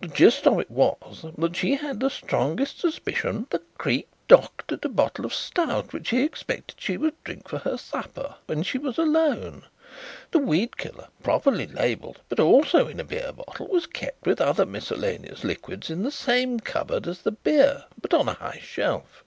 [0.00, 4.88] The gist of it was that she had the strongest suspicion that Creake doctored a
[4.88, 8.98] bottle of stout which he expected she would drink for her supper when she was
[8.98, 9.62] alone.
[10.32, 14.66] The weed killer, properly labelled, but also in a beer bottle, was kept with other
[14.66, 19.22] miscellaneous liquids in the same cupboard as the beer but on a high shelf.